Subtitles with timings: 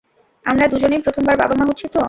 [0.45, 1.99] আমরা দুজনেই প্রথমবার বাবা-মা হচ্ছি তো।